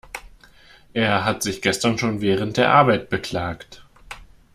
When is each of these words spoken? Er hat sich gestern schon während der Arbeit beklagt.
Er 0.93 1.25
hat 1.25 1.43
sich 1.43 1.61
gestern 1.61 1.99
schon 1.99 2.21
während 2.21 2.57
der 2.57 2.71
Arbeit 2.73 3.11
beklagt. 3.11 3.83